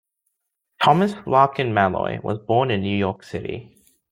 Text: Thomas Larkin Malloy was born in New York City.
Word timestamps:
Thomas 0.81 1.13
Larkin 1.27 1.75
Malloy 1.75 2.19
was 2.23 2.39
born 2.39 2.71
in 2.71 2.81
New 2.81 2.97
York 2.97 3.21
City. 3.21 3.83